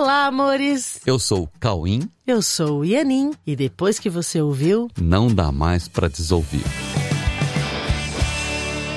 Olá, 0.00 0.26
amores! 0.26 1.00
Eu 1.04 1.18
sou 1.18 1.42
o 1.42 1.48
Cauim. 1.58 2.08
Eu 2.24 2.40
sou 2.40 2.78
o 2.78 2.84
Ianin. 2.84 3.32
E 3.44 3.56
depois 3.56 3.98
que 3.98 4.08
você 4.08 4.40
ouviu, 4.40 4.88
Não 4.96 5.26
dá 5.26 5.50
mais 5.50 5.88
pra 5.88 6.06
desouvir. 6.06 6.62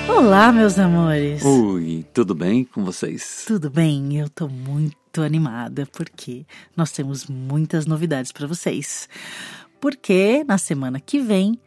Olá, 0.07 0.51
meus 0.51 0.77
amores! 0.77 1.43
Oi, 1.43 2.05
tudo 2.13 2.35
bem 2.35 2.63
com 2.63 2.85
vocês? 2.85 3.45
Tudo 3.47 3.67
bem? 3.67 4.19
Eu 4.19 4.29
tô 4.29 4.47
muito 4.47 5.23
animada 5.23 5.87
porque 5.91 6.45
nós 6.77 6.91
temos 6.91 7.25
muitas 7.25 7.87
novidades 7.87 8.31
para 8.31 8.45
vocês. 8.45 9.09
Porque 9.79 10.43
na 10.47 10.59
semana 10.59 10.99
que 10.99 11.19
vem 11.19 11.59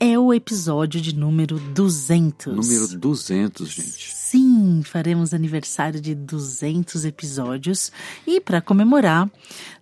é 0.00 0.18
o 0.18 0.32
episódio 0.32 1.00
de 1.00 1.14
número 1.14 1.58
200. 1.58 2.54
Número 2.54 2.98
200, 2.98 3.68
gente. 3.68 4.14
Sim, 4.14 4.82
faremos 4.84 5.34
aniversário 5.34 6.00
de 6.00 6.14
200 6.14 7.04
episódios 7.04 7.90
e 8.26 8.40
para 8.40 8.60
comemorar, 8.60 9.30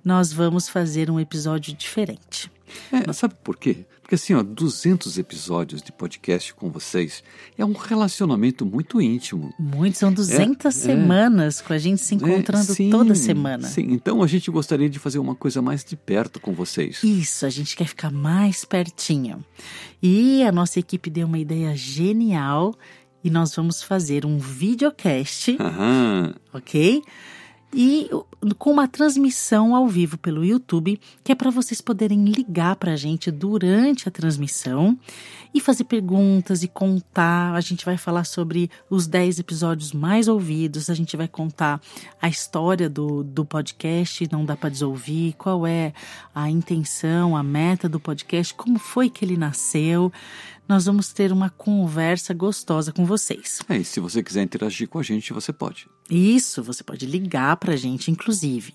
nós 0.04 0.32
vamos 0.32 0.68
fazer 0.68 1.10
um 1.10 1.20
episódio 1.20 1.74
diferente. 1.74 2.50
É, 2.92 3.12
sabe 3.12 3.34
por 3.42 3.56
quê? 3.56 3.84
Porque 4.02 4.14
assim, 4.14 4.34
ó, 4.34 4.42
200 4.42 5.18
episódios 5.18 5.82
de 5.82 5.90
podcast 5.90 6.54
com 6.54 6.70
vocês 6.70 7.24
é 7.58 7.64
um 7.64 7.72
relacionamento 7.72 8.64
muito 8.64 9.00
íntimo. 9.02 9.52
Muitos 9.58 9.98
são 9.98 10.12
200 10.12 10.64
É, 10.64 10.68
é. 10.68 10.70
semanas 10.70 11.60
com 11.60 11.72
a 11.72 11.78
gente 11.78 12.00
se 12.00 12.14
encontrando 12.14 12.70
É, 12.70 12.74
sim, 12.74 12.88
toda 12.88 13.14
semana. 13.16 13.66
Sim, 13.66 13.88
então 13.90 14.22
a 14.22 14.26
gente 14.28 14.48
gostaria 14.50 14.88
de 14.88 15.00
fazer 15.00 15.18
uma 15.18 15.34
coisa 15.34 15.60
mais 15.60 15.84
de 15.84 15.96
perto 15.96 16.38
com 16.38 16.52
vocês. 16.52 17.02
Isso, 17.02 17.44
a 17.44 17.50
gente 17.50 17.74
quer 17.76 17.86
ficar 17.88 18.12
mais 18.12 18.64
pertinho. 18.64 19.44
E 20.00 20.44
a 20.44 20.52
nossa 20.52 20.78
equipe 20.78 21.10
deu 21.10 21.26
uma 21.26 21.38
ideia 21.38 21.74
genial 21.74 22.74
e 23.24 23.30
nós 23.30 23.52
vamos 23.56 23.82
fazer 23.82 24.24
um 24.24 24.38
videocast, 24.38 25.56
Aham. 25.58 26.32
ok? 26.52 27.02
E 27.74 28.08
com 28.58 28.70
uma 28.70 28.86
transmissão 28.86 29.74
ao 29.74 29.88
vivo 29.88 30.16
pelo 30.16 30.44
YouTube, 30.44 31.00
que 31.22 31.32
é 31.32 31.34
para 31.34 31.50
vocês 31.50 31.80
poderem 31.80 32.24
ligar 32.24 32.76
para 32.76 32.92
a 32.92 32.96
gente 32.96 33.30
durante 33.30 34.08
a 34.08 34.12
transmissão 34.12 34.96
e 35.52 35.60
fazer 35.60 35.84
perguntas 35.84 36.62
e 36.62 36.68
contar. 36.68 37.54
A 37.54 37.60
gente 37.60 37.84
vai 37.84 37.96
falar 37.96 38.24
sobre 38.24 38.70
os 38.88 39.06
10 39.06 39.40
episódios 39.40 39.92
mais 39.92 40.28
ouvidos, 40.28 40.88
a 40.88 40.94
gente 40.94 41.16
vai 41.16 41.26
contar 41.26 41.80
a 42.20 42.28
história 42.28 42.88
do, 42.88 43.24
do 43.24 43.44
podcast, 43.44 44.28
não 44.30 44.44
dá 44.44 44.56
para 44.56 44.70
desouvir, 44.70 45.34
qual 45.34 45.66
é 45.66 45.92
a 46.34 46.48
intenção, 46.48 47.36
a 47.36 47.42
meta 47.42 47.88
do 47.88 47.98
podcast, 47.98 48.54
como 48.54 48.78
foi 48.78 49.10
que 49.10 49.24
ele 49.24 49.36
nasceu. 49.36 50.12
Nós 50.68 50.86
vamos 50.86 51.12
ter 51.12 51.32
uma 51.32 51.48
conversa 51.48 52.34
gostosa 52.34 52.92
com 52.92 53.04
vocês. 53.04 53.60
É, 53.68 53.76
e 53.76 53.84
se 53.84 54.00
você 54.00 54.22
quiser 54.22 54.42
interagir 54.42 54.88
com 54.88 54.98
a 54.98 55.02
gente, 55.02 55.32
você 55.32 55.52
pode. 55.52 55.88
Isso, 56.10 56.62
você 56.62 56.82
pode 56.82 57.06
ligar 57.06 57.56
pra 57.56 57.76
gente, 57.76 58.10
inclusive. 58.10 58.74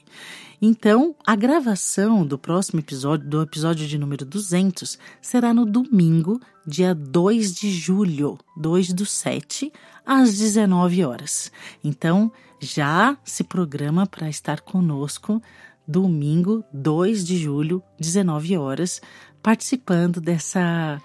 Então, 0.62 1.16
a 1.26 1.36
gravação 1.36 2.26
do 2.26 2.38
próximo 2.38 2.80
episódio, 2.80 3.28
do 3.28 3.42
episódio 3.42 3.88
de 3.88 3.98
número 3.98 4.24
200, 4.24 4.98
será 5.22 5.54
no 5.54 5.66
domingo, 5.66 6.40
dia 6.66 6.94
2 6.94 7.56
de 7.56 7.72
julho, 7.72 8.38
2 8.56 8.94
do 8.94 9.06
7, 9.06 9.74
às 10.06 10.38
19 10.38 11.04
horas. 11.04 11.52
Então, 11.84 12.32
já 12.60 13.18
se 13.26 13.44
programa 13.44 14.06
para 14.06 14.30
estar 14.30 14.62
conosco 14.62 15.42
domingo, 15.88 16.64
2 16.72 17.26
de 17.26 17.38
julho, 17.38 17.82
19 18.00 18.56
horas, 18.56 19.02
participando 19.42 20.22
dessa 20.22 21.02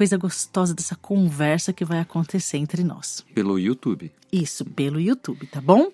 coisa 0.00 0.16
gostosa, 0.16 0.72
dessa 0.72 0.96
conversa 0.96 1.74
que 1.74 1.84
vai 1.84 1.98
acontecer 1.98 2.56
entre 2.56 2.82
nós. 2.82 3.22
Pelo 3.34 3.58
YouTube. 3.58 4.10
Isso, 4.32 4.64
pelo 4.64 4.98
YouTube, 4.98 5.46
tá 5.46 5.60
bom? 5.60 5.90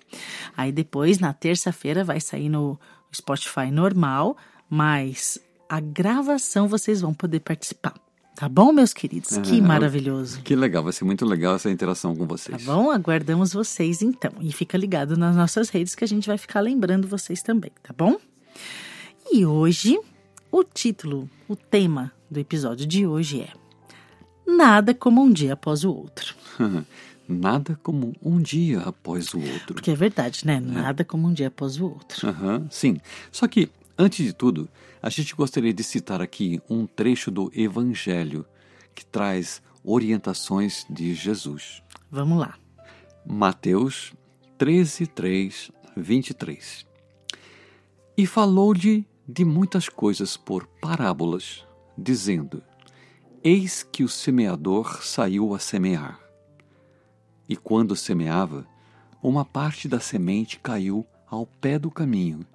Aí 0.55 0.71
depois, 0.71 1.19
na 1.19 1.33
terça-feira, 1.33 2.05
vai 2.05 2.21
sair 2.21 2.47
no 2.47 2.79
Spotify 3.13 3.69
normal, 3.69 4.37
mas 4.69 5.37
a 5.67 5.81
gravação 5.81 6.69
vocês 6.69 7.01
vão 7.01 7.13
poder 7.13 7.41
participar. 7.41 7.95
Tá 8.33 8.47
bom, 8.47 8.71
meus 8.71 8.93
queridos? 8.93 9.35
que 9.39 9.59
Ah, 9.59 9.63
maravilhoso. 9.63 10.39
Que 10.41 10.55
legal, 10.55 10.83
vai 10.85 10.93
ser 10.93 11.03
muito 11.03 11.25
legal 11.25 11.55
essa 11.55 11.69
interação 11.69 12.15
com 12.15 12.25
Tá 12.25 12.33
vocês. 12.37 12.63
bom? 12.63 12.89
Aguardamos 12.89 13.51
vocês 13.51 14.01
então. 14.01 14.31
E 14.39 14.53
fica 14.53 14.77
ligado 14.77 15.17
nas 15.17 15.35
nossas 15.35 15.67
redes 15.67 15.93
que 15.95 16.05
a 16.05 16.07
gente 16.07 16.27
vai 16.27 16.37
ficar 16.37 16.61
lembrando 16.61 17.09
vocês 17.09 17.41
também, 17.41 17.71
tá 17.83 17.93
bom? 17.97 18.15
E 19.29 19.45
hoje, 19.45 19.99
o 20.49 20.63
título, 20.63 21.29
o 21.45 21.57
tema 21.57 22.13
do 22.31 22.39
episódio 22.39 22.85
de 22.87 23.05
hoje 23.05 23.41
é 23.41 23.49
Nada 24.47 24.93
como 24.93 25.21
um 25.21 25.31
dia 25.31 25.53
após 25.53 25.83
o 25.83 25.93
outro. 25.93 26.35
Nada 27.27 27.77
como 27.83 28.13
um 28.23 28.41
dia 28.41 28.79
após 28.79 29.33
o 29.33 29.39
outro. 29.39 29.73
Porque 29.73 29.91
é 29.91 29.95
verdade, 29.95 30.47
né? 30.47 30.61
Nada 30.61 31.03
como 31.03 31.27
um 31.27 31.33
dia 31.33 31.49
após 31.49 31.77
o 31.79 31.85
outro. 31.85 32.29
Aham, 32.29 32.65
sim. 32.71 33.01
Só 33.29 33.47
que, 33.47 33.69
antes 33.97 34.25
de 34.25 34.31
tudo, 34.31 34.69
a 35.01 35.09
gente 35.09 35.35
gostaria 35.35 35.73
de 35.73 35.83
citar 35.83 36.21
aqui 36.21 36.61
um 36.69 36.85
trecho 36.85 37.29
do 37.29 37.51
Evangelho 37.53 38.45
que 38.95 39.05
traz 39.05 39.61
orientações 39.83 40.85
de 40.89 41.13
Jesus. 41.13 41.83
Vamos 42.09 42.39
lá. 42.39 42.55
Mateus 43.25 44.13
13, 44.57 45.07
3, 45.07 45.71
23. 45.95 46.85
E 48.17 48.25
falou-lhe 48.25 49.05
de 49.27 49.43
muitas 49.43 49.89
coisas 49.89 50.37
por 50.37 50.65
parábolas, 50.81 51.65
dizendo: 51.97 52.63
Eis 53.43 53.83
que 53.83 54.03
o 54.03 54.09
semeador 54.09 55.03
saiu 55.03 55.53
a 55.53 55.59
semear. 55.59 56.19
E 57.47 57.55
quando 57.55 57.95
semeava, 57.95 58.65
uma 59.21 59.45
parte 59.45 59.87
da 59.87 59.99
semente 59.99 60.59
caiu 60.59 61.05
ao 61.29 61.45
pé 61.45 61.77
do 61.77 61.91
caminho, 61.91 62.45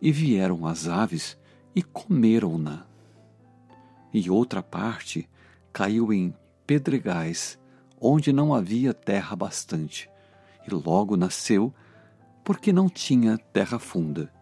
e 0.00 0.10
vieram 0.10 0.66
as 0.66 0.88
aves 0.88 1.36
e 1.74 1.82
comeram-na. 1.82 2.86
E 4.12 4.30
outra 4.30 4.62
parte 4.62 5.28
caiu 5.70 6.10
em 6.12 6.34
pedregais, 6.66 7.58
onde 8.00 8.32
não 8.32 8.54
havia 8.54 8.94
terra 8.94 9.36
bastante, 9.36 10.08
e 10.66 10.74
logo 10.74 11.14
nasceu, 11.16 11.74
porque 12.42 12.72
não 12.72 12.88
tinha 12.88 13.36
terra 13.36 13.78
funda. 13.78 14.32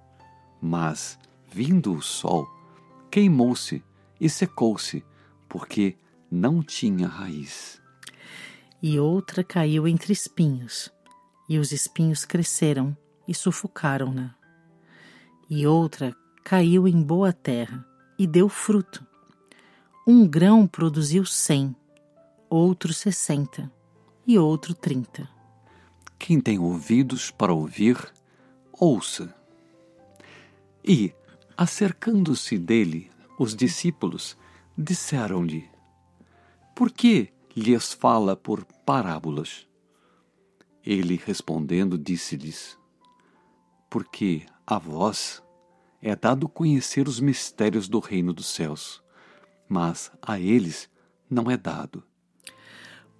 Mas, 0.62 1.18
vindo 1.50 1.92
o 1.92 2.00
sol, 2.00 2.48
queimou-se 3.10 3.82
e 4.20 4.30
secou-se, 4.30 5.04
porque 5.54 5.96
não 6.28 6.64
tinha 6.64 7.06
raiz. 7.06 7.80
E 8.82 8.98
outra 8.98 9.44
caiu 9.44 9.86
entre 9.86 10.12
espinhos, 10.12 10.92
e 11.48 11.60
os 11.60 11.70
espinhos 11.70 12.24
cresceram 12.24 12.96
e 13.28 13.32
sufocaram-na. 13.32 14.34
E 15.48 15.64
outra 15.64 16.12
caiu 16.42 16.88
em 16.88 17.00
boa 17.00 17.32
terra 17.32 17.86
e 18.18 18.26
deu 18.26 18.48
fruto. 18.48 19.06
Um 20.04 20.26
grão 20.26 20.66
produziu 20.66 21.24
cem, 21.24 21.72
outro 22.50 22.92
sessenta 22.92 23.70
e 24.26 24.36
outro 24.36 24.74
trinta. 24.74 25.28
Quem 26.18 26.40
tem 26.40 26.58
ouvidos 26.58 27.30
para 27.30 27.54
ouvir, 27.54 27.96
ouça. 28.72 29.32
E, 30.84 31.14
acercando-se 31.56 32.58
dele, 32.58 33.08
os 33.38 33.54
discípulos 33.54 34.36
disseram-lhe: 34.76 35.68
Por 36.74 36.90
que 36.90 37.32
lhes 37.56 37.92
fala 37.92 38.36
por 38.36 38.64
parábolas? 38.84 39.66
Ele 40.84 41.20
respondendo 41.24 41.96
disse-lhes: 41.96 42.78
Porque 43.88 44.44
a 44.66 44.78
vós 44.78 45.42
é 46.02 46.14
dado 46.14 46.48
conhecer 46.48 47.08
os 47.08 47.20
mistérios 47.20 47.88
do 47.88 47.98
reino 47.98 48.32
dos 48.32 48.46
céus, 48.46 49.02
mas 49.68 50.12
a 50.20 50.38
eles 50.38 50.90
não 51.30 51.50
é 51.50 51.56
dado. 51.56 52.02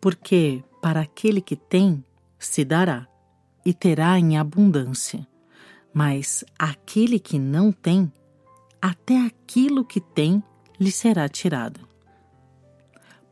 Porque 0.00 0.62
para 0.82 1.00
aquele 1.00 1.40
que 1.40 1.56
tem, 1.56 2.04
se 2.38 2.62
dará, 2.64 3.08
e 3.64 3.72
terá 3.72 4.18
em 4.18 4.36
abundância. 4.36 5.26
Mas 5.94 6.44
aquele 6.58 7.18
que 7.18 7.38
não 7.38 7.72
tem, 7.72 8.12
até 8.82 9.24
aquilo 9.24 9.84
que 9.84 10.00
tem 10.00 10.42
lhe 10.78 10.90
será 10.90 11.28
tirado. 11.28 11.80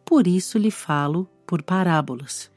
Por 0.04 0.26
isso 0.26 0.58
lhe 0.58 0.70
falo 0.70 1.28
por 1.46 1.62
parábolas, 1.62 2.50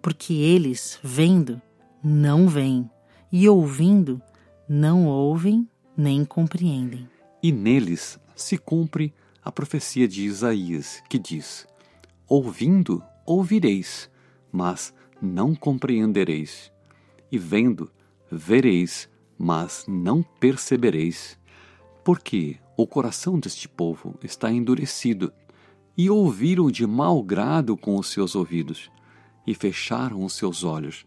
porque 0.00 0.34
eles, 0.34 0.98
vendo, 1.02 1.60
não 2.02 2.48
veem, 2.48 2.90
e 3.30 3.48
ouvindo, 3.48 4.20
não 4.68 5.06
ouvem 5.06 5.68
nem 5.96 6.24
compreendem. 6.24 7.08
E 7.42 7.50
neles 7.50 8.18
se 8.36 8.56
cumpre 8.56 9.12
a 9.44 9.50
profecia 9.50 10.06
de 10.06 10.24
Isaías, 10.24 11.02
que 11.08 11.18
diz: 11.18 11.66
Ouvindo, 12.26 13.02
ouvireis, 13.24 14.10
mas 14.52 14.94
não 15.20 15.54
compreendereis. 15.54 16.72
E 17.30 17.38
vendo, 17.38 17.90
vereis, 18.30 19.08
mas 19.36 19.84
não 19.88 20.22
percebereis. 20.22 21.38
Porque 22.04 22.58
o 22.78 22.86
coração 22.86 23.40
deste 23.40 23.68
povo 23.68 24.14
está 24.22 24.52
endurecido, 24.52 25.32
e 25.96 26.08
ouviram 26.08 26.70
de 26.70 26.86
mau 26.86 27.20
grado 27.24 27.76
com 27.76 27.96
os 27.96 28.06
seus 28.06 28.36
ouvidos, 28.36 28.88
e 29.44 29.52
fecharam 29.52 30.24
os 30.24 30.34
seus 30.34 30.62
olhos, 30.62 31.04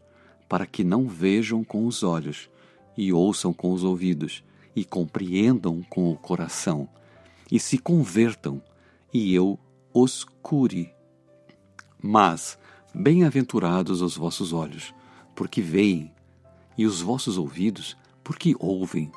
para 0.49 0.65
que 0.65 0.83
não 0.83 1.07
vejam 1.07 1.63
com 1.63 1.87
os 1.87 2.03
olhos, 2.03 2.49
e 2.97 3.13
ouçam 3.13 3.53
com 3.53 3.71
os 3.71 3.85
ouvidos, 3.85 4.43
e 4.75 4.83
compreendam 4.83 5.81
com 5.89 6.11
o 6.11 6.17
coração, 6.17 6.89
e 7.49 7.57
se 7.57 7.77
convertam, 7.77 8.61
e 9.13 9.33
eu 9.33 9.57
os 9.93 10.25
cure. 10.41 10.93
Mas, 12.03 12.59
bem-aventurados 12.93 14.01
os 14.01 14.17
vossos 14.17 14.51
olhos, 14.51 14.93
porque 15.33 15.61
veem, 15.61 16.11
e 16.77 16.85
os 16.85 16.99
vossos 16.99 17.37
ouvidos, 17.37 17.95
porque 18.25 18.53
ouvem. 18.59 19.09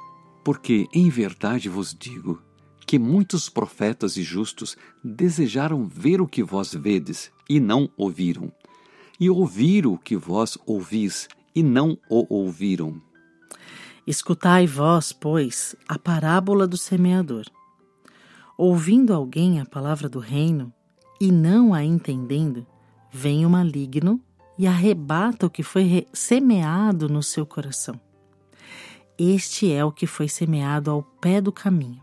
Porque, 0.44 0.86
em 0.92 1.08
verdade 1.08 1.68
vos 1.68 1.96
digo, 1.98 2.42
que 2.86 2.98
muitos 2.98 3.48
profetas 3.48 4.16
e 4.16 4.22
justos 4.22 4.76
desejaram 5.02 5.86
ver 5.86 6.20
o 6.20 6.28
que 6.28 6.42
vós 6.42 6.74
vedes, 6.74 7.32
e 7.48 7.58
não 7.58 7.88
ouviram, 7.96 8.52
e 9.18 9.30
ouvir 9.30 9.86
o 9.86 9.96
que 9.96 10.16
vós 10.16 10.58
ouvis, 10.66 11.28
e 11.54 11.62
não 11.62 11.98
o 12.10 12.26
ouviram. 12.28 13.00
Escutai 14.06 14.66
vós, 14.66 15.12
pois, 15.12 15.74
a 15.88 15.98
parábola 15.98 16.66
do 16.66 16.76
semeador. 16.76 17.46
Ouvindo 18.56 19.14
alguém 19.14 19.60
a 19.60 19.64
palavra 19.64 20.08
do 20.08 20.18
reino, 20.18 20.72
e 21.18 21.32
não 21.32 21.72
a 21.72 21.82
entendendo, 21.82 22.66
vem 23.10 23.46
o 23.46 23.50
maligno 23.50 24.20
e 24.58 24.66
arrebata 24.66 25.46
o 25.46 25.50
que 25.50 25.62
foi 25.62 26.06
semeado 26.12 27.08
no 27.08 27.22
seu 27.22 27.46
coração. 27.46 27.98
Este 29.18 29.72
é 29.72 29.84
o 29.84 29.92
que 29.92 30.06
foi 30.06 30.28
semeado 30.28 30.90
ao 30.90 31.02
pé 31.02 31.40
do 31.40 31.52
caminho. 31.52 32.02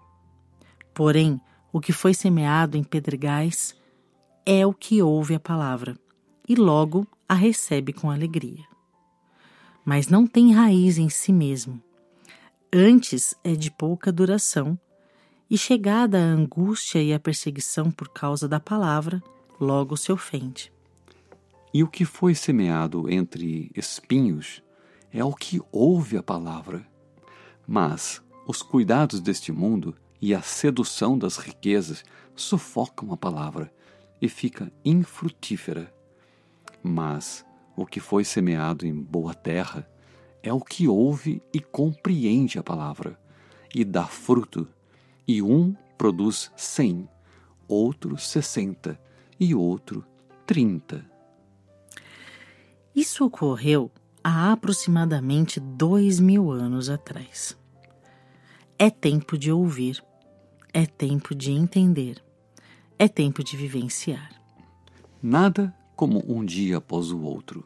Porém, 0.94 1.40
o 1.74 1.82
que 1.82 1.92
foi 1.92 2.14
semeado 2.14 2.78
em 2.78 2.84
pedregais 2.84 3.76
é 4.46 4.66
o 4.66 4.74
que 4.74 5.02
ouve 5.02 5.36
a 5.36 5.40
palavra 5.40 5.98
e 6.48 6.56
logo 6.56 7.06
a 7.28 7.34
recebe 7.34 7.94
com 7.94 8.10
alegria. 8.10 8.66
Mas 9.84 10.08
não 10.08 10.26
tem 10.26 10.54
raiz 10.54 10.98
em 10.98 11.10
si 11.10 11.34
mesmo. 11.34 11.82
Antes 12.74 13.36
é 13.44 13.56
de 13.56 13.70
pouca 13.70 14.12
duração, 14.12 14.80
e 15.50 15.58
chegada 15.58 16.18
a 16.18 16.22
angústia 16.22 17.04
e 17.04 17.14
a 17.14 17.20
perseguição 17.20 17.92
por 17.92 18.08
causa 18.08 18.48
da 18.48 18.58
palavra, 18.58 19.22
logo 19.60 19.98
se 19.98 20.10
ofende. 20.10 20.72
E 21.74 21.84
o 21.84 21.90
que 21.90 22.06
foi 22.06 22.34
semeado 22.34 23.10
entre 23.10 23.70
espinhos 23.76 24.64
é 25.12 25.24
o 25.24 25.34
que 25.34 25.62
ouve 25.70 26.16
a 26.16 26.24
palavra. 26.24 26.90
Mas 27.74 28.22
os 28.46 28.62
cuidados 28.62 29.22
deste 29.22 29.50
mundo 29.50 29.96
e 30.22 30.36
a 30.36 30.42
sedução 30.42 31.18
das 31.18 31.38
riquezas 31.38 32.04
sufocam 32.36 33.14
a 33.14 33.18
palavra 33.18 33.74
e 34.22 34.28
fica 34.28 34.70
infrutífera. 34.84 35.90
Mas 36.84 37.46
o 37.74 37.86
que 37.86 38.02
foi 38.02 38.26
semeado 38.26 38.86
em 38.86 38.94
boa 38.94 39.34
terra 39.34 39.90
é 40.44 40.52
o 40.52 40.60
que 40.60 40.86
ouve 40.86 41.42
e 41.54 41.62
compreende 41.62 42.60
a 42.60 42.64
palavra, 42.64 43.18
e 43.74 43.86
dá 43.86 44.06
fruto, 44.06 44.68
e 45.26 45.42
um 45.42 45.74
produz 45.98 46.52
cem, 46.58 47.08
outro 47.70 48.18
sessenta 48.18 49.00
e 49.40 49.56
outro 49.56 50.06
trinta. 50.46 51.10
Isso 52.94 53.24
ocorreu 53.24 53.90
há 54.22 54.52
aproximadamente 54.52 55.58
dois 55.58 56.20
mil 56.20 56.52
anos 56.52 56.90
atrás. 56.90 57.61
É 58.84 58.90
tempo 58.90 59.38
de 59.38 59.52
ouvir, 59.52 60.04
é 60.74 60.88
tempo 60.88 61.36
de 61.36 61.52
entender, 61.52 62.20
é 62.98 63.08
tempo 63.08 63.44
de 63.44 63.56
vivenciar. 63.56 64.32
Nada 65.22 65.72
como 65.96 66.24
um 66.28 66.44
dia 66.44 66.78
após 66.78 67.12
o 67.12 67.22
outro. 67.22 67.64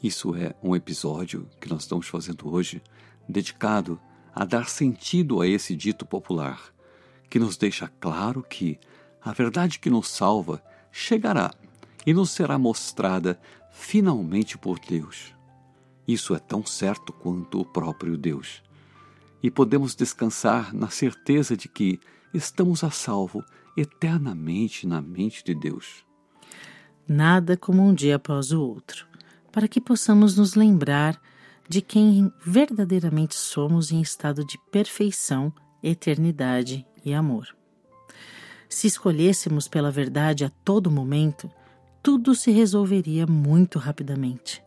Isso 0.00 0.36
é 0.36 0.54
um 0.62 0.76
episódio 0.76 1.48
que 1.60 1.68
nós 1.68 1.82
estamos 1.82 2.06
fazendo 2.06 2.48
hoje 2.48 2.80
dedicado 3.28 4.00
a 4.32 4.44
dar 4.44 4.68
sentido 4.68 5.42
a 5.42 5.48
esse 5.48 5.74
dito 5.74 6.06
popular, 6.06 6.72
que 7.28 7.40
nos 7.40 7.56
deixa 7.56 7.88
claro 7.98 8.40
que 8.40 8.78
a 9.20 9.32
verdade 9.32 9.80
que 9.80 9.90
nos 9.90 10.08
salva 10.08 10.62
chegará 10.92 11.52
e 12.06 12.14
nos 12.14 12.30
será 12.30 12.56
mostrada 12.56 13.36
finalmente 13.72 14.56
por 14.56 14.78
Deus. 14.78 15.34
Isso 16.06 16.36
é 16.36 16.38
tão 16.38 16.64
certo 16.64 17.12
quanto 17.12 17.60
o 17.60 17.64
próprio 17.64 18.16
Deus 18.16 18.62
e 19.42 19.50
podemos 19.50 19.94
descansar 19.94 20.74
na 20.74 20.88
certeza 20.88 21.56
de 21.56 21.68
que 21.68 21.98
estamos 22.32 22.84
a 22.84 22.90
salvo 22.90 23.44
eternamente 23.76 24.86
na 24.86 25.00
mente 25.00 25.44
de 25.44 25.54
Deus. 25.54 26.04
Nada 27.08 27.56
como 27.56 27.82
um 27.82 27.94
dia 27.94 28.16
após 28.16 28.52
o 28.52 28.60
outro, 28.60 29.06
para 29.50 29.66
que 29.66 29.80
possamos 29.80 30.36
nos 30.36 30.54
lembrar 30.54 31.20
de 31.68 31.80
quem 31.80 32.32
verdadeiramente 32.44 33.34
somos 33.34 33.90
em 33.92 34.00
estado 34.00 34.44
de 34.44 34.58
perfeição, 34.70 35.52
eternidade 35.82 36.86
e 37.04 37.14
amor. 37.14 37.48
Se 38.68 38.86
escolhêssemos 38.86 39.66
pela 39.66 39.90
verdade 39.90 40.44
a 40.44 40.50
todo 40.64 40.90
momento, 40.90 41.50
tudo 42.02 42.34
se 42.34 42.50
resolveria 42.50 43.26
muito 43.26 43.78
rapidamente. 43.78 44.62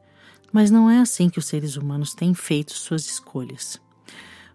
Mas 0.52 0.70
não 0.70 0.90
é 0.90 1.00
assim 1.00 1.30
que 1.30 1.40
os 1.40 1.46
seres 1.46 1.78
humanos 1.78 2.14
têm 2.14 2.34
feito 2.34 2.74
suas 2.74 3.06
escolhas. 3.06 3.82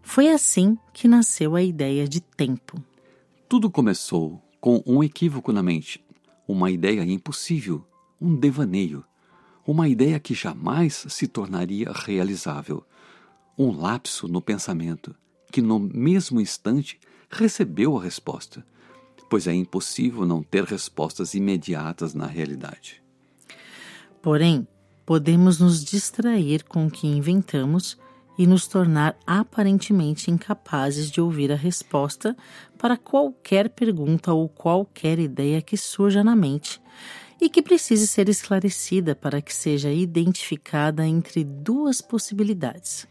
Foi 0.03 0.29
assim 0.29 0.79
que 0.93 1.06
nasceu 1.06 1.55
a 1.55 1.62
ideia 1.62 2.09
de 2.09 2.21
tempo. 2.21 2.83
Tudo 3.49 3.71
começou 3.71 4.43
com 4.61 4.83
um 4.87 5.03
equívoco 5.03 5.53
na 5.53 5.62
mente, 5.62 6.05
uma 6.47 6.71
ideia 6.71 7.03
impossível, 7.03 7.85
um 8.21 8.35
devaneio, 8.35 9.05
uma 9.67 9.89
ideia 9.89 10.19
que 10.19 10.35
jamais 10.35 11.05
se 11.09 11.27
tornaria 11.27 11.93
realizável, 11.93 12.85
um 13.56 13.71
lapso 13.71 14.27
no 14.29 14.41
pensamento 14.41 15.15
que 15.50 15.62
no 15.62 15.79
mesmo 15.79 16.41
instante 16.41 16.99
recebeu 17.31 17.97
a 17.97 18.03
resposta, 18.03 18.65
pois 19.29 19.47
é 19.47 19.55
impossível 19.55 20.25
não 20.27 20.43
ter 20.43 20.65
respostas 20.65 21.35
imediatas 21.35 22.15
na 22.15 22.27
realidade. 22.27 23.03
Porém, 24.23 24.67
podemos 25.05 25.59
nos 25.59 25.85
distrair 25.85 26.65
com 26.65 26.87
o 26.87 26.91
que 26.91 27.06
inventamos 27.06 27.99
e 28.38 28.46
nos 28.46 28.69
tornar 28.69 29.19
aparentemente 29.26 30.31
incapazes 30.31 31.11
de 31.11 31.20
ouvir 31.20 31.50
a 31.50 31.56
resposta 31.56 32.37
para 32.79 32.96
qualquer 32.96 33.69
pergunta 33.69 34.32
ou 34.32 34.49
qualquer 34.49 35.19
ideia 35.19 35.61
que 35.61 35.76
surja 35.76 36.23
na 36.23 36.37
mente 36.37 36.81
e 37.40 37.49
que 37.49 37.61
precise 37.61 38.06
ser 38.06 38.29
esclarecida 38.29 39.17
para 39.17 39.43
que 39.43 39.52
seja 39.52 39.93
identificada 39.93 41.05
entre 41.05 41.43
duas 41.43 42.00
possibilidades: 42.00 43.08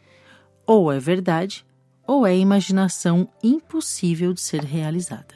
ou 0.65 0.91
é 0.91 0.99
verdade, 0.99 1.65
ou 2.05 2.25
é 2.25 2.35
imaginação 2.35 3.27
impossível 3.43 4.33
de 4.33 4.39
ser 4.39 4.63
realizada. 4.63 5.35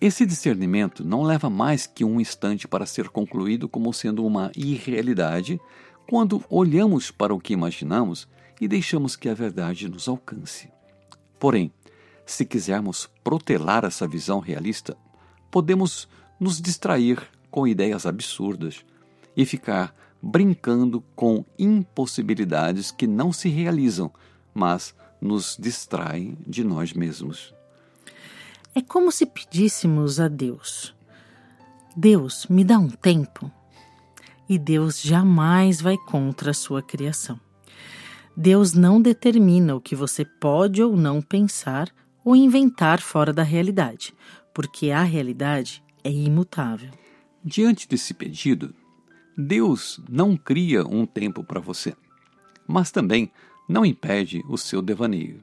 Esse 0.00 0.24
discernimento 0.24 1.04
não 1.04 1.22
leva 1.22 1.50
mais 1.50 1.86
que 1.86 2.04
um 2.04 2.20
instante 2.20 2.68
para 2.68 2.86
ser 2.86 3.08
concluído 3.08 3.68
como 3.68 3.92
sendo 3.92 4.24
uma 4.24 4.50
irrealidade 4.56 5.60
quando 6.08 6.42
olhamos 6.48 7.10
para 7.10 7.34
o 7.34 7.40
que 7.40 7.52
imaginamos 7.52 8.28
e 8.60 8.66
deixamos 8.66 9.16
que 9.16 9.28
a 9.28 9.34
verdade 9.34 9.88
nos 9.88 10.08
alcance. 10.08 10.70
Porém, 11.38 11.72
se 12.26 12.44
quisermos 12.44 13.08
protelar 13.22 13.84
essa 13.84 14.06
visão 14.06 14.40
realista, 14.40 14.96
podemos 15.50 16.08
nos 16.38 16.60
distrair 16.60 17.20
com 17.50 17.66
ideias 17.66 18.06
absurdas 18.06 18.84
e 19.36 19.46
ficar 19.46 19.94
brincando 20.20 21.00
com 21.14 21.44
impossibilidades 21.58 22.90
que 22.90 23.06
não 23.06 23.32
se 23.32 23.48
realizam, 23.48 24.12
mas 24.52 24.94
nos 25.20 25.56
distraem 25.58 26.36
de 26.46 26.64
nós 26.64 26.92
mesmos. 26.92 27.54
É 28.74 28.82
como 28.82 29.10
se 29.10 29.26
pedíssemos 29.26 30.20
a 30.20 30.28
Deus: 30.28 30.94
Deus, 31.96 32.46
me 32.48 32.64
dá 32.64 32.78
um 32.78 32.88
tempo. 32.88 33.50
E 34.48 34.58
Deus 34.58 35.02
jamais 35.02 35.80
vai 35.80 35.98
contra 35.98 36.52
a 36.52 36.54
sua 36.54 36.82
criação. 36.82 37.38
Deus 38.40 38.72
não 38.72 39.02
determina 39.02 39.74
o 39.74 39.80
que 39.80 39.96
você 39.96 40.24
pode 40.24 40.80
ou 40.80 40.96
não 40.96 41.20
pensar 41.20 41.92
ou 42.24 42.36
inventar 42.36 43.00
fora 43.00 43.32
da 43.32 43.42
realidade, 43.42 44.14
porque 44.54 44.92
a 44.92 45.02
realidade 45.02 45.82
é 46.04 46.10
imutável. 46.12 46.88
Diante 47.44 47.88
desse 47.88 48.14
pedido, 48.14 48.72
Deus 49.36 50.00
não 50.08 50.36
cria 50.36 50.86
um 50.86 51.04
tempo 51.04 51.42
para 51.42 51.58
você, 51.58 51.96
mas 52.64 52.92
também 52.92 53.28
não 53.68 53.84
impede 53.84 54.40
o 54.48 54.56
seu 54.56 54.80
devaneio. 54.80 55.42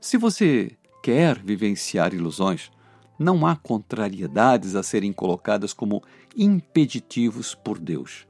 Se 0.00 0.16
você 0.16 0.70
quer 1.02 1.36
vivenciar 1.36 2.14
ilusões, 2.14 2.70
não 3.18 3.44
há 3.44 3.56
contrariedades 3.56 4.76
a 4.76 4.84
serem 4.84 5.12
colocadas 5.12 5.72
como 5.72 6.00
impeditivos 6.36 7.56
por 7.56 7.76
Deus. 7.76 8.24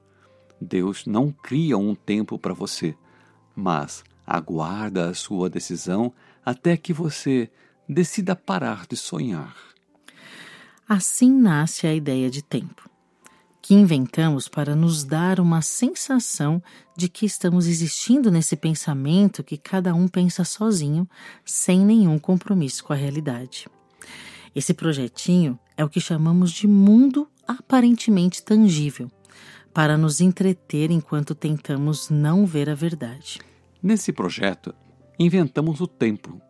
Deus 0.59 1.05
não 1.05 1.31
cria 1.31 1.77
um 1.77 1.95
tempo 1.95 2.39
para 2.39 2.55
você 2.55 2.97
mas 3.61 4.03
aguarda 4.27 5.11
a 5.11 5.15
sua 5.15 5.51
decisão 5.51 6.13
até 6.45 6.77
que 6.77 6.93
você 6.93 7.51
decida 7.89 8.35
parar 8.35 8.87
de 8.89 8.97
sonhar. 8.97 9.55
Assim 10.89 11.31
nasce 11.31 11.87
a 11.87 11.95
ideia 11.95 12.31
de 12.31 12.43
tempo. 12.43 12.89
que 13.63 13.75
inventamos 13.75 14.49
para 14.49 14.75
nos 14.75 15.05
dar 15.05 15.39
uma 15.39 15.63
sensação 15.63 16.63
de 16.97 17.09
que 17.09 17.27
estamos 17.27 17.67
existindo 17.67 18.31
nesse 18.31 18.57
pensamento 18.57 19.45
que 19.45 19.57
cada 19.57 19.95
um 19.95 20.09
pensa 20.09 20.45
sozinho, 20.45 21.09
sem 21.45 21.85
nenhum 21.85 22.19
compromisso 22.19 22.83
com 22.83 22.93
a 22.93 22.97
realidade. 22.97 23.69
Esse 24.55 24.75
projetinho 24.75 25.59
é 25.77 25.85
o 25.85 25.89
que 25.89 26.01
chamamos 26.01 26.51
de 26.51 26.67
mundo 26.67 27.29
aparentemente 27.47 28.43
tangível, 28.43 29.11
para 29.73 29.97
nos 29.97 30.21
entreter 30.21 30.91
enquanto 30.91 31.35
tentamos 31.35 32.11
não 32.11 32.45
ver 32.45 32.69
a 32.69 32.75
verdade. 32.75 33.39
Nesse 33.83 34.13
projeto, 34.13 34.75
inventamos 35.19 35.81
o 35.81 35.87
tempo 35.87 36.41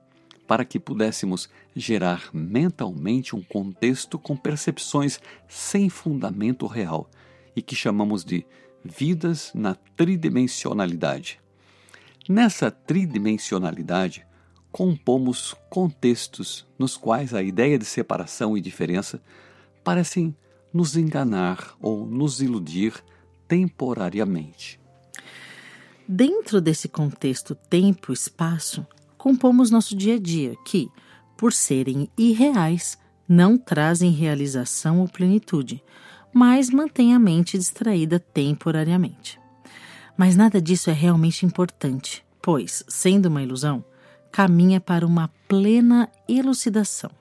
para 0.49 0.65
que 0.65 0.81
pudéssemos 0.81 1.49
gerar 1.77 2.29
mentalmente 2.33 3.37
um 3.37 3.43
contexto 3.43 4.19
com 4.19 4.37
percepções 4.37 5.21
sem 5.47 5.89
fundamento 5.89 6.67
real 6.67 7.09
e 7.55 7.63
que 7.63 7.77
chamamos 7.77 8.25
de 8.25 8.45
vidas 8.85 9.53
na 9.55 9.77
tridimensionalidade. 9.97 11.41
Nessa 12.29 12.69
tridimensionalidade, 12.69 14.27
compomos 14.73 15.55
contextos 15.69 16.67
nos 16.77 16.97
quais 16.97 17.33
a 17.33 17.45
ideia 17.45 17.79
de 17.79 17.85
separação 17.85 18.59
e 18.59 18.61
diferença 18.61 19.23
parecem 19.85 20.35
nos 20.73 20.97
enganar 20.97 21.77
ou 21.81 22.05
nos 22.05 22.43
iludir 22.43 22.95
temporariamente. 23.47 24.81
Dentro 26.13 26.61
desse 26.61 26.89
contexto 26.89 27.55
tempo-espaço, 27.55 28.85
compomos 29.17 29.71
nosso 29.71 29.95
dia 29.95 30.17
a 30.17 30.19
dia, 30.19 30.57
que, 30.67 30.91
por 31.37 31.53
serem 31.53 32.11
irreais, 32.19 32.99
não 33.29 33.57
trazem 33.57 34.11
realização 34.11 34.99
ou 34.99 35.09
plenitude, 35.09 35.81
mas 36.35 36.69
mantêm 36.69 37.15
a 37.15 37.19
mente 37.21 37.57
distraída 37.57 38.19
temporariamente. 38.19 39.39
Mas 40.17 40.35
nada 40.35 40.61
disso 40.61 40.91
é 40.91 40.93
realmente 40.93 41.47
importante, 41.47 42.25
pois, 42.43 42.83
sendo 42.89 43.27
uma 43.27 43.45
ilusão, 43.45 43.85
caminha 44.33 44.81
para 44.81 45.07
uma 45.07 45.29
plena 45.47 46.11
elucidação. 46.29 47.13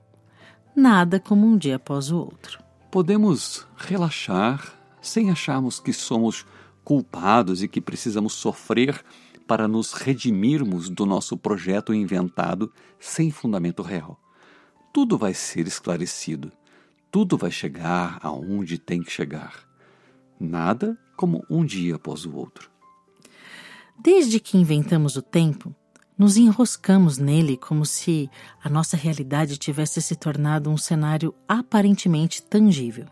Nada 0.76 1.20
como 1.20 1.46
um 1.46 1.60
dia 1.60 1.76
após 1.76 2.10
o 2.10 2.18
outro. 2.18 2.60
Podemos 2.90 3.68
relaxar 3.78 4.74
sem 5.00 5.30
acharmos 5.30 5.80
que 5.80 5.94
somos 5.94 6.44
culpados 6.90 7.62
e 7.62 7.68
que 7.68 7.80
precisamos 7.80 8.34
sofrer 8.34 9.06
para 9.48 9.68
nos 9.68 9.94
redimirmos 9.94 10.90
do 10.90 11.06
nosso 11.06 11.38
projeto 11.38 11.94
inventado 11.94 12.74
sem 13.00 13.30
fundamento 13.30 13.84
real. 13.84 14.20
Tudo 14.92 15.16
vai 15.16 15.36
ser 15.36 15.68
esclarecido, 15.68 16.52
tudo 17.12 17.38
vai 17.38 17.52
chegar 17.52 18.18
aonde 18.24 18.80
tem 18.80 19.04
que 19.04 19.12
chegar. 19.12 19.70
Nada 20.40 20.98
como 21.16 21.46
um 21.48 21.64
dia 21.64 21.94
após 21.94 22.26
o 22.26 22.36
outro. 22.36 22.72
Desde 23.96 24.40
que 24.40 24.58
inventamos 24.58 25.16
o 25.16 25.22
tempo, 25.22 25.76
nos 26.18 26.38
enroscamos 26.38 27.20
nele 27.20 27.56
como 27.56 27.86
se 27.86 28.28
a 28.64 28.68
nossa 28.68 28.98
realidade 28.98 29.60
tivesse 29.60 30.02
se 30.02 30.16
tornado 30.16 30.72
um 30.72 30.78
cenário 30.78 31.36
aparentemente 31.48 32.42
tangível. 32.42 33.06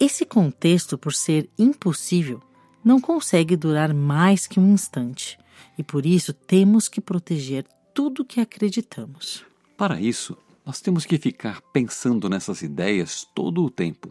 Esse 0.00 0.24
contexto, 0.24 0.98
por 0.98 1.14
ser 1.14 1.48
impossível, 1.56 2.42
não 2.88 2.98
consegue 2.98 3.54
durar 3.54 3.92
mais 3.92 4.46
que 4.46 4.58
um 4.58 4.72
instante 4.72 5.38
e 5.76 5.82
por 5.82 6.06
isso 6.06 6.32
temos 6.32 6.88
que 6.88 7.02
proteger 7.02 7.66
tudo 7.92 8.24
que 8.24 8.40
acreditamos. 8.40 9.44
Para 9.76 10.00
isso, 10.00 10.34
nós 10.64 10.80
temos 10.80 11.04
que 11.04 11.18
ficar 11.18 11.60
pensando 11.70 12.30
nessas 12.30 12.62
ideias 12.62 13.28
todo 13.34 13.62
o 13.62 13.68
tempo, 13.68 14.10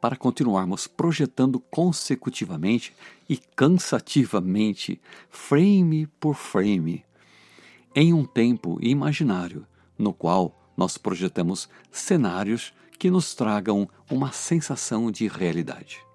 para 0.00 0.16
continuarmos 0.16 0.88
projetando 0.88 1.60
consecutivamente 1.60 2.92
e 3.28 3.36
cansativamente, 3.36 5.00
frame 5.30 6.08
por 6.18 6.34
frame, 6.34 7.04
em 7.94 8.12
um 8.12 8.24
tempo 8.24 8.80
imaginário, 8.82 9.64
no 9.96 10.12
qual 10.12 10.72
nós 10.76 10.98
projetamos 10.98 11.68
cenários 11.92 12.74
que 12.98 13.12
nos 13.12 13.32
tragam 13.32 13.88
uma 14.10 14.32
sensação 14.32 15.08
de 15.08 15.28
realidade. 15.28 16.07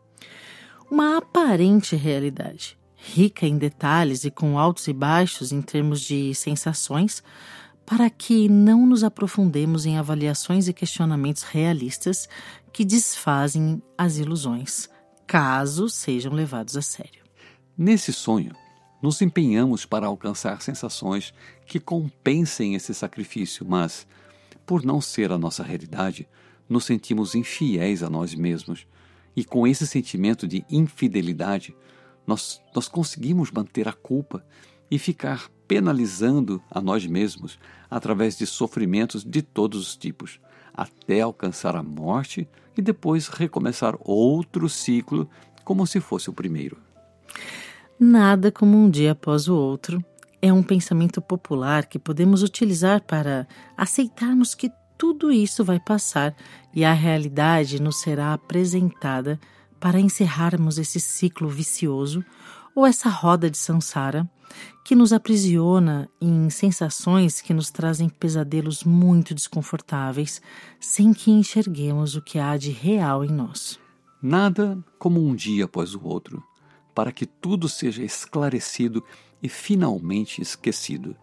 Uma 0.94 1.18
aparente 1.18 1.96
realidade 1.96 2.78
rica 2.96 3.48
em 3.48 3.58
detalhes 3.58 4.26
e 4.26 4.30
com 4.30 4.60
altos 4.60 4.88
e 4.88 4.94
baixos 4.94 5.52
em 5.52 5.60
termos 5.60 6.02
de 6.02 6.36
sensações, 6.36 7.24
para 7.84 8.12
que 8.12 8.48
não 8.48 8.86
nos 8.86 9.04
aprofundemos 9.04 9.88
em 9.88 9.98
avaliações 9.98 10.68
e 10.68 10.74
questionamentos 10.74 11.42
realistas 11.42 12.30
que 12.72 12.86
desfazem 12.86 13.82
as 13.98 14.18
ilusões, 14.18 14.88
caso 15.26 15.90
sejam 15.90 16.32
levados 16.32 16.78
a 16.78 16.82
sério. 16.84 17.24
Nesse 17.76 18.14
sonho, 18.14 18.56
nos 19.02 19.20
empenhamos 19.20 19.88
para 19.88 20.06
alcançar 20.06 20.62
sensações 20.62 21.34
que 21.66 21.80
compensem 21.80 22.76
esse 22.76 22.94
sacrifício, 22.94 23.66
mas, 23.68 24.06
por 24.64 24.86
não 24.86 25.02
ser 25.02 25.32
a 25.32 25.40
nossa 25.40 25.64
realidade, 25.64 26.28
nos 26.70 26.86
sentimos 26.86 27.34
infiéis 27.34 28.04
a 28.04 28.12
nós 28.12 28.36
mesmos. 28.36 28.86
E 29.36 29.44
com 29.44 29.66
esse 29.66 29.88
sentimento 29.88 30.48
de 30.48 30.66
infidelidade, 30.70 31.76
nós, 32.26 32.62
nós 32.74 32.88
conseguimos 32.88 33.52
manter 33.52 33.88
a 33.88 33.94
culpa 33.94 34.46
e 34.90 35.00
ficar 35.00 35.50
penalizando 35.68 36.62
a 36.70 36.80
nós 36.80 37.06
mesmos 37.06 37.58
através 37.90 38.38
de 38.38 38.46
sofrimentos 38.46 39.24
de 39.24 39.42
todos 39.42 39.80
os 39.80 39.96
tipos, 39.96 40.40
até 40.74 41.22
alcançar 41.22 41.76
a 41.76 41.84
morte 41.84 42.48
e 42.78 42.82
depois 42.82 43.28
recomeçar 43.28 43.96
outro 44.00 44.70
ciclo 44.70 45.30
como 45.64 45.86
se 45.88 46.00
fosse 46.00 46.30
o 46.30 46.34
primeiro. 46.34 46.78
Nada 48.00 48.52
como 48.52 48.78
um 48.78 48.90
dia 48.90 49.14
após 49.14 49.48
o 49.48 49.56
outro 49.56 50.04
é 50.42 50.52
um 50.52 50.62
pensamento 50.62 51.22
popular 51.22 51.86
que 51.86 51.98
podemos 51.98 52.44
utilizar 52.44 53.02
para 53.02 53.48
aceitarmos 53.78 54.54
que 54.54 54.70
tudo 55.04 55.34
isso 55.34 55.66
vai 55.66 55.82
passar 55.82 56.34
e 56.74 56.86
a 56.86 56.94
realidade 56.94 57.82
nos 57.82 58.00
será 58.00 58.34
apresentada 58.34 59.38
para 59.78 60.00
encerrarmos 60.00 60.78
esse 60.78 60.98
ciclo 60.98 61.50
vicioso 61.50 62.24
ou 62.74 62.86
essa 62.86 63.10
roda 63.10 63.50
de 63.50 63.58
samsara 63.58 64.26
que 64.82 64.96
nos 64.96 65.12
aprisiona 65.12 66.10
em 66.22 66.50
sensações 66.50 67.42
que 67.42 67.54
nos 67.54 67.70
trazem 67.70 68.08
pesadelos 68.08 68.86
muito 68.86 69.36
desconfortáveis, 69.36 70.42
sem 70.80 71.14
que 71.14 71.32
enxerguemos 71.32 72.16
o 72.16 72.22
que 72.22 72.40
há 72.40 72.56
de 72.56 72.72
real 72.72 73.26
em 73.26 73.30
nós. 73.30 73.78
Nada 74.22 74.82
como 74.98 75.22
um 75.22 75.36
dia 75.36 75.66
após 75.66 75.94
o 75.94 76.02
outro, 76.02 76.42
para 76.96 77.12
que 77.12 77.26
tudo 77.26 77.68
seja 77.68 78.02
esclarecido 78.02 79.04
e 79.42 79.50
finalmente 79.50 80.42
esquecido. 80.42 81.14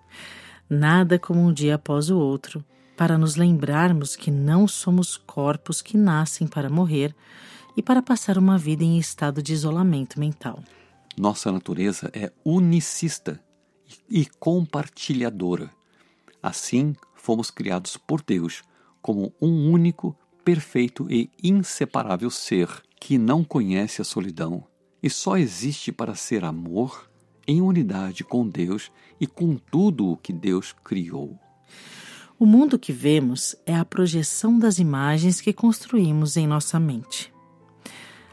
Nada 0.68 1.18
como 1.18 1.40
um 1.40 1.50
dia 1.50 1.76
após 1.76 2.10
o 2.10 2.18
outro, 2.18 2.62
para 3.00 3.16
nos 3.16 3.34
lembrarmos 3.34 4.14
que 4.14 4.30
não 4.30 4.68
somos 4.68 5.16
corpos 5.16 5.80
que 5.80 5.96
nascem 5.96 6.46
para 6.46 6.68
morrer, 6.68 7.16
e 7.74 7.82
para 7.82 8.02
passar 8.02 8.36
uma 8.36 8.58
vida 8.58 8.84
em 8.84 8.98
estado 8.98 9.42
de 9.42 9.54
isolamento 9.54 10.20
mental. 10.20 10.62
Nossa 11.16 11.50
natureza 11.50 12.10
é 12.12 12.30
unicista 12.44 13.42
e 14.06 14.26
compartilhadora. 14.38 15.70
Assim, 16.42 16.94
fomos 17.14 17.50
criados 17.50 17.96
por 17.96 18.20
Deus 18.20 18.62
como 19.00 19.32
um 19.40 19.72
único, 19.72 20.14
perfeito 20.44 21.10
e 21.10 21.30
inseparável 21.42 22.28
ser 22.28 22.68
que 23.00 23.16
não 23.16 23.42
conhece 23.42 24.02
a 24.02 24.04
solidão 24.04 24.62
e 25.02 25.08
só 25.08 25.38
existe 25.38 25.90
para 25.90 26.14
ser 26.14 26.44
amor 26.44 27.10
em 27.48 27.62
unidade 27.62 28.24
com 28.24 28.46
Deus 28.46 28.92
e 29.18 29.26
com 29.26 29.56
tudo 29.56 30.06
o 30.06 30.18
que 30.18 30.34
Deus 30.34 30.74
criou. 30.84 31.40
O 32.40 32.46
mundo 32.46 32.78
que 32.78 32.90
vemos 32.90 33.54
é 33.66 33.76
a 33.76 33.84
projeção 33.84 34.58
das 34.58 34.78
imagens 34.78 35.42
que 35.42 35.52
construímos 35.52 36.38
em 36.38 36.46
nossa 36.46 36.80
mente. 36.80 37.30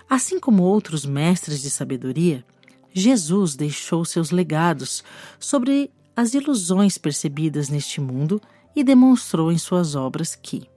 Assim 0.10 0.40
como 0.40 0.64
outros 0.64 1.06
mestres 1.06 1.62
de 1.62 1.70
sabedoria, 1.70 2.46
Jesus 2.94 3.54
deixou 3.54 4.06
seus 4.06 4.32
legados 4.32 5.04
sobre 5.38 5.92
as 6.16 6.34
ilusões 6.34 6.98
percebidas 6.98 7.68
neste 7.68 8.00
mundo 8.00 8.42
e 8.74 8.82
demonstrou 8.82 9.52
em 9.52 9.58
suas 9.58 9.94
obras 9.94 10.36
que 10.36 10.70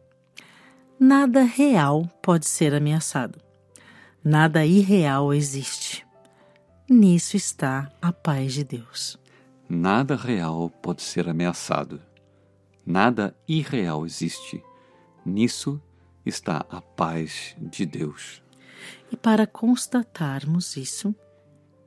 nada 0.99 1.45
real 1.45 2.11
pode 2.21 2.49
ser 2.49 2.75
ameaçado, 2.75 3.39
nada 4.25 4.67
irreal 4.67 5.33
existe. 5.33 6.05
Nisso 6.91 7.37
está 7.37 7.93
a 8.03 8.13
paz 8.13 8.55
de 8.55 8.65
Deus. 8.65 9.17
Nada 9.69 10.17
real 10.17 10.69
pode 10.83 11.03
ser 11.03 11.29
ameaçado, 11.29 12.01
nada 12.91 13.37
irreal 13.47 14.05
existe. 14.05 14.63
Nisso 15.25 15.81
está 16.25 16.67
a 16.69 16.81
paz 16.81 17.57
de 17.59 17.87
Deus. 17.87 18.43
E 19.13 19.17
para 19.17 19.47
constatarmos 19.47 20.77
isso, 20.77 21.15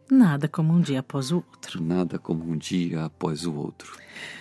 nada 0.09 0.47
como 0.47 0.73
um 0.73 0.81
dia 0.81 0.99
após 0.99 1.31
o 1.31 1.37
outro. 1.37 1.83
Nada 1.83 2.17
como 2.17 2.43
um 2.43 2.57
dia 2.57 3.05
após 3.05 3.45
o 3.45 3.53
outro. 3.53 3.97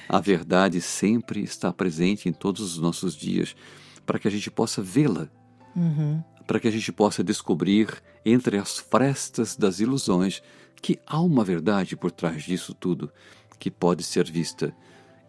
A 0.08 0.20
verdade 0.20 0.80
sempre 0.80 1.42
está 1.42 1.72
presente 1.72 2.28
em 2.28 2.32
todos 2.32 2.60
os 2.60 2.78
nossos 2.78 3.14
dias 3.14 3.56
para 4.04 4.18
que 4.18 4.28
a 4.28 4.30
gente 4.30 4.50
possa 4.50 4.82
vê-la 4.82 5.28
uhum. 5.74 6.22
para 6.46 6.60
que 6.60 6.68
a 6.68 6.70
gente 6.70 6.92
possa 6.92 7.22
descobrir 7.22 7.88
entre 8.24 8.58
as 8.58 8.78
frestas 8.78 9.56
das 9.56 9.80
ilusões 9.80 10.42
que 10.80 10.98
há 11.06 11.20
uma 11.20 11.44
verdade 11.44 11.96
por 11.96 12.10
trás 12.10 12.42
disso 12.42 12.74
tudo 12.74 13.12
que 13.58 13.70
pode 13.70 14.02
ser 14.02 14.28
vista 14.30 14.74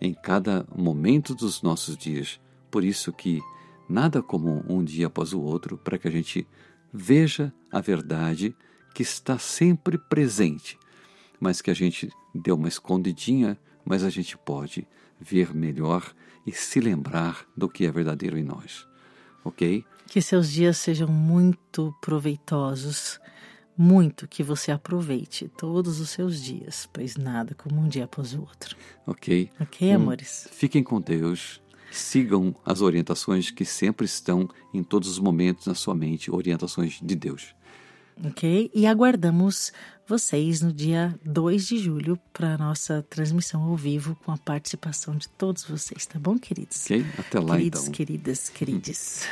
em 0.03 0.13
cada 0.13 0.67
momento 0.75 1.33
dos 1.33 1.61
nossos 1.61 1.95
dias. 1.95 2.37
Por 2.69 2.83
isso 2.83 3.13
que 3.13 3.41
nada 3.87 4.21
como 4.21 4.61
um 4.67 4.83
dia 4.83 5.07
após 5.07 5.31
o 5.31 5.39
outro 5.39 5.77
para 5.77 5.97
que 5.97 6.09
a 6.09 6.11
gente 6.11 6.45
veja 6.91 7.53
a 7.71 7.79
verdade 7.79 8.53
que 8.93 9.01
está 9.01 9.39
sempre 9.39 9.97
presente, 9.97 10.77
mas 11.39 11.61
que 11.61 11.71
a 11.71 11.73
gente 11.73 12.09
deu 12.35 12.55
uma 12.55 12.67
escondidinha, 12.67 13.57
mas 13.85 14.03
a 14.03 14.09
gente 14.09 14.37
pode 14.37 14.85
ver 15.19 15.55
melhor 15.55 16.13
e 16.45 16.51
se 16.51 16.81
lembrar 16.81 17.47
do 17.55 17.69
que 17.69 17.85
é 17.85 17.91
verdadeiro 17.91 18.37
em 18.37 18.43
nós. 18.43 18.85
Ok? 19.45 19.85
Que 20.07 20.21
seus 20.21 20.51
dias 20.51 20.77
sejam 20.77 21.07
muito 21.07 21.95
proveitosos, 22.01 23.19
muito 23.77 24.27
que 24.27 24.43
você 24.43 24.71
aproveite 24.71 25.49
todos 25.57 25.99
os 25.99 26.09
seus 26.09 26.41
dias, 26.41 26.87
pois 26.91 27.15
nada 27.15 27.55
como 27.55 27.81
um 27.81 27.87
dia 27.87 28.05
após 28.05 28.33
o 28.33 28.41
outro. 28.41 28.75
Ok? 29.05 29.49
Ok, 29.59 29.89
um, 29.89 29.95
amores? 29.95 30.47
Fiquem 30.51 30.83
com 30.83 31.01
Deus. 31.01 31.61
Sigam 31.91 32.55
as 32.65 32.81
orientações 32.81 33.51
que 33.51 33.65
sempre 33.65 34.05
estão 34.05 34.49
em 34.73 34.83
todos 34.83 35.09
os 35.09 35.19
momentos 35.19 35.67
na 35.67 35.75
sua 35.75 35.93
mente 35.93 36.31
orientações 36.31 36.99
de 37.01 37.15
Deus. 37.15 37.53
Ok? 38.23 38.71
E 38.73 38.85
aguardamos 38.85 39.71
vocês 40.07 40.61
no 40.61 40.71
dia 40.71 41.17
2 41.25 41.67
de 41.67 41.77
julho 41.77 42.19
para 42.31 42.55
a 42.55 42.57
nossa 42.57 43.01
transmissão 43.09 43.63
ao 43.63 43.75
vivo 43.75 44.17
com 44.23 44.31
a 44.31 44.37
participação 44.37 45.15
de 45.15 45.27
todos 45.29 45.63
vocês, 45.63 46.05
tá 46.05 46.19
bom, 46.19 46.37
queridos? 46.37 46.85
Ok? 46.85 47.05
Até 47.17 47.39
lá 47.39 47.55
queridos, 47.57 47.81
então. 47.81 47.93
Queridas, 47.93 48.49
queridas, 48.49 49.27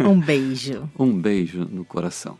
um 0.00 0.18
beijo. 0.20 0.88
um 0.98 1.20
beijo 1.20 1.64
no 1.64 1.84
coração. 1.84 2.38